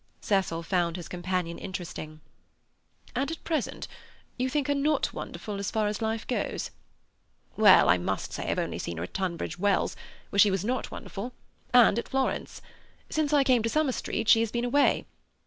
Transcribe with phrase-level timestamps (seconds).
[0.19, 2.21] Cecil found his companion interesting.
[3.15, 3.87] "And at present
[4.35, 6.71] you think her not wonderful as far as life goes?"
[7.55, 9.95] "Well, I must say I've only seen her at Tunbridge Wells,
[10.31, 11.33] where she was not wonderful,
[11.71, 12.63] and at Florence.
[13.11, 15.05] Since I came to Summer Street she has been away.